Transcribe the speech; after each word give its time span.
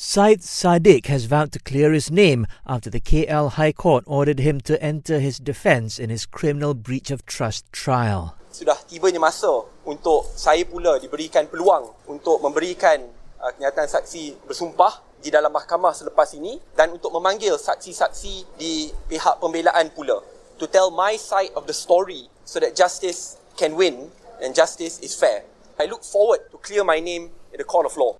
Syed 0.00 0.46
Saddiq 0.46 1.06
has 1.06 1.24
vowed 1.24 1.50
to 1.50 1.58
clear 1.58 1.90
his 1.90 2.08
name 2.08 2.46
after 2.64 2.88
the 2.88 3.00
KL 3.02 3.58
High 3.58 3.72
Court 3.72 4.04
ordered 4.06 4.38
him 4.38 4.60
to 4.60 4.80
enter 4.80 5.18
his 5.18 5.42
defence 5.42 5.98
in 5.98 6.08
his 6.08 6.22
criminal 6.22 6.72
breach 6.72 7.10
of 7.10 7.26
trust 7.26 7.66
trial. 7.74 8.38
Sudah 8.54 8.78
tibanya 8.86 9.18
masa 9.18 9.50
untuk 9.82 10.30
saya 10.38 10.62
pula 10.70 11.02
diberikan 11.02 11.50
peluang 11.50 11.90
untuk 12.06 12.38
memberikan 12.38 13.10
uh, 13.42 13.50
kenyataan 13.50 13.90
saksi 13.90 14.38
bersumpah 14.46 15.02
di 15.18 15.34
dalam 15.34 15.50
mahkamah 15.50 15.90
selepas 15.90 16.30
ini 16.38 16.62
dan 16.78 16.94
untuk 16.94 17.10
memanggil 17.18 17.58
saksi-saksi 17.58 18.54
di 18.54 18.94
pihak 19.10 19.42
pembelaan 19.42 19.90
pula 19.98 20.22
to 20.62 20.70
tell 20.70 20.94
my 20.94 21.18
side 21.18 21.50
of 21.58 21.66
the 21.66 21.74
story 21.74 22.30
so 22.46 22.62
that 22.62 22.78
justice 22.78 23.34
can 23.58 23.74
win 23.74 24.14
and 24.38 24.54
justice 24.54 25.02
is 25.02 25.18
fair. 25.18 25.42
I 25.74 25.90
look 25.90 26.06
forward 26.06 26.46
to 26.54 26.56
clear 26.62 26.86
my 26.86 27.02
name 27.02 27.34
in 27.50 27.58
the 27.58 27.66
court 27.66 27.82
of 27.82 27.98
law. 27.98 28.14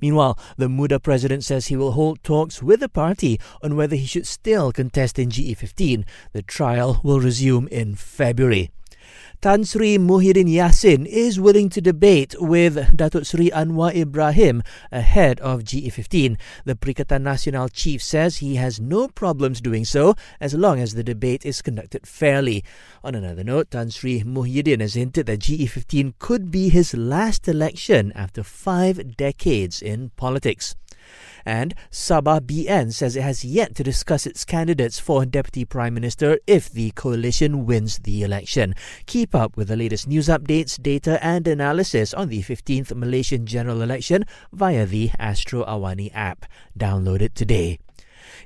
Meanwhile, 0.00 0.38
the 0.56 0.68
Muda 0.68 1.00
president 1.00 1.44
says 1.44 1.66
he 1.66 1.76
will 1.76 1.92
hold 1.92 2.22
talks 2.22 2.62
with 2.62 2.80
the 2.80 2.88
party 2.88 3.40
on 3.62 3.76
whether 3.76 3.96
he 3.96 4.06
should 4.06 4.26
still 4.26 4.72
contest 4.72 5.18
in 5.18 5.30
GE15. 5.30 6.04
The 6.32 6.42
trial 6.42 7.00
will 7.02 7.20
resume 7.20 7.68
in 7.68 7.94
February. 7.94 8.70
Tan 9.40 9.64
Sri 9.64 9.98
Muhyiddin 9.98 10.48
Yassin 10.48 11.06
is 11.06 11.38
willing 11.38 11.68
to 11.68 11.80
debate 11.80 12.34
with 12.40 12.74
Datuk 12.96 13.24
Sri 13.24 13.50
Anwar 13.50 13.94
Ibrahim 13.94 14.64
ahead 14.90 15.38
of 15.38 15.62
GE15. 15.62 16.36
The 16.64 16.74
Perikatan 16.74 17.22
Nasional 17.22 17.70
chief 17.72 18.02
says 18.02 18.38
he 18.38 18.56
has 18.56 18.80
no 18.80 19.06
problems 19.06 19.60
doing 19.60 19.84
so 19.84 20.16
as 20.40 20.54
long 20.54 20.80
as 20.80 20.94
the 20.94 21.04
debate 21.04 21.46
is 21.46 21.62
conducted 21.62 22.04
fairly. 22.04 22.64
On 23.04 23.14
another 23.14 23.44
note, 23.44 23.70
Tan 23.70 23.90
Sri 23.90 24.22
Muhyiddin 24.24 24.80
has 24.80 24.94
hinted 24.94 25.26
that 25.26 25.40
GE15 25.40 26.14
could 26.18 26.50
be 26.50 26.68
his 26.68 26.94
last 26.94 27.46
election 27.46 28.10
after 28.16 28.42
five 28.42 29.16
decades 29.16 29.80
in 29.80 30.10
politics. 30.16 30.74
And 31.44 31.74
Sabah 31.90 32.40
BN 32.40 32.92
says 32.92 33.16
it 33.16 33.22
has 33.22 33.44
yet 33.44 33.74
to 33.76 33.82
discuss 33.82 34.26
its 34.26 34.44
candidates 34.44 34.98
for 34.98 35.24
Deputy 35.24 35.64
Prime 35.64 35.94
Minister 35.94 36.38
if 36.46 36.68
the 36.68 36.90
coalition 36.92 37.66
wins 37.66 37.98
the 37.98 38.22
election. 38.22 38.74
Keep 39.06 39.34
up 39.34 39.56
with 39.56 39.68
the 39.68 39.76
latest 39.76 40.06
news 40.06 40.28
updates, 40.28 40.80
data, 40.80 41.18
and 41.24 41.48
analysis 41.48 42.12
on 42.12 42.28
the 42.28 42.42
15th 42.42 42.94
Malaysian 42.94 43.46
general 43.46 43.82
election 43.82 44.24
via 44.52 44.86
the 44.86 45.10
Astro 45.18 45.64
Awani 45.64 46.10
app. 46.14 46.46
Download 46.78 47.20
it 47.20 47.34
today. 47.34 47.78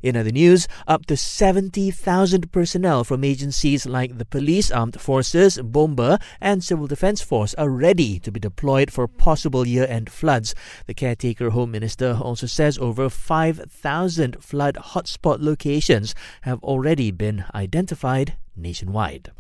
In 0.03 0.17
other 0.17 0.31
news, 0.31 0.69
up 0.87 1.07
to 1.07 1.17
70,000 1.17 2.53
personnel 2.53 3.05
from 3.05 3.25
agencies 3.25 3.87
like 3.87 4.19
the 4.19 4.25
Police, 4.25 4.71
Armed 4.71 5.01
Forces, 5.01 5.59
Bomba, 5.63 6.19
and 6.41 6.63
Civil 6.63 6.87
Defence 6.87 7.21
Force 7.23 7.55
are 7.55 7.71
ready 7.71 8.19
to 8.21 8.33
be 8.33 8.41
deployed 8.41 8.91
for 8.91 9.07
possible 9.09 9.67
year 9.67 9.87
end 9.89 10.11
floods. 10.11 10.55
The 10.87 10.95
caretaker 10.95 11.51
Home 11.51 11.71
Minister 11.71 12.19
also 12.21 12.47
says 12.47 12.79
over 12.79 13.09
5,000 13.09 14.43
flood 14.43 14.77
hotspot 14.77 15.39
locations 15.41 16.15
have 16.43 16.63
already 16.63 17.11
been 17.11 17.45
identified 17.55 18.37
nationwide. 18.57 19.33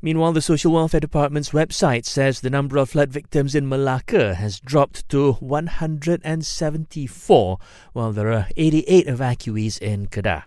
Meanwhile, 0.00 0.32
the 0.32 0.40
Social 0.40 0.72
Welfare 0.72 1.00
Department's 1.00 1.50
website 1.50 2.04
says 2.04 2.40
the 2.40 2.50
number 2.50 2.76
of 2.76 2.90
flood 2.90 3.10
victims 3.10 3.56
in 3.56 3.68
Malacca 3.68 4.36
has 4.36 4.60
dropped 4.60 5.08
to 5.08 5.32
174, 5.32 7.58
while 7.94 8.12
there 8.12 8.30
are 8.30 8.46
88 8.56 9.08
evacuees 9.08 9.82
in 9.82 10.06
Kedah. 10.06 10.44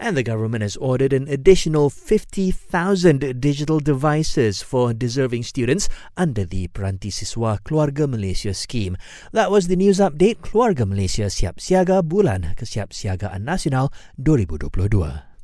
And 0.00 0.16
the 0.16 0.22
government 0.22 0.62
has 0.62 0.78
ordered 0.78 1.12
an 1.12 1.28
additional 1.28 1.90
50,000 1.90 3.38
digital 3.38 3.80
devices 3.80 4.62
for 4.62 4.94
deserving 4.94 5.42
students 5.42 5.90
under 6.16 6.46
the 6.46 6.68
Peranti 6.68 7.12
Siswa 7.12 7.58
Keluarga 7.62 8.08
Malaysia 8.08 8.54
scheme. 8.54 8.96
That 9.32 9.50
was 9.50 9.68
the 9.68 9.76
news 9.76 9.98
update 9.98 10.40
Keluarga 10.40 10.88
Malaysia 10.88 11.28
Siap 11.28 11.60
Siaga 11.60 12.02
Bulan 12.02 12.54
Kesiapsiagaan 12.56 13.44
Nasional 13.44 13.92
2022. 14.16 15.35